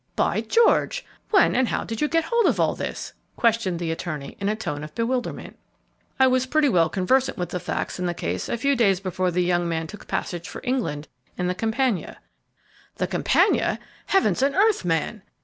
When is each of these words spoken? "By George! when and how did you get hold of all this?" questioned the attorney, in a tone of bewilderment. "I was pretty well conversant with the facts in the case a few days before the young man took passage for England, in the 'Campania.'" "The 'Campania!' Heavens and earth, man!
"By 0.15 0.41
George! 0.41 1.05
when 1.29 1.55
and 1.55 1.67
how 1.67 1.83
did 1.83 2.01
you 2.01 2.07
get 2.07 2.23
hold 2.23 2.47
of 2.47 2.59
all 2.59 2.73
this?" 2.73 3.13
questioned 3.35 3.77
the 3.77 3.91
attorney, 3.91 4.35
in 4.39 4.49
a 4.49 4.55
tone 4.55 4.83
of 4.83 4.95
bewilderment. 4.95 5.59
"I 6.19 6.25
was 6.25 6.47
pretty 6.47 6.69
well 6.69 6.89
conversant 6.89 7.37
with 7.37 7.49
the 7.49 7.59
facts 7.59 7.99
in 7.99 8.07
the 8.07 8.15
case 8.15 8.49
a 8.49 8.57
few 8.57 8.75
days 8.75 8.99
before 8.99 9.29
the 9.29 9.43
young 9.43 9.69
man 9.69 9.85
took 9.85 10.07
passage 10.07 10.49
for 10.49 10.61
England, 10.63 11.07
in 11.37 11.45
the 11.45 11.53
'Campania.'" 11.53 12.17
"The 12.95 13.05
'Campania!' 13.05 13.77
Heavens 14.07 14.41
and 14.41 14.55
earth, 14.55 14.83
man! 14.83 15.21